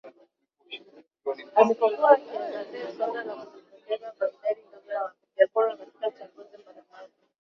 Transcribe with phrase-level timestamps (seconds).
[1.55, 7.13] alipokuwa akiangazia suala la kujitokeza kwa idadi ndogo ya wapiga kura katika chaguzi mbalimbali